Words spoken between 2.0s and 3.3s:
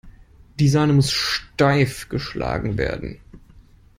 geschlagen werden.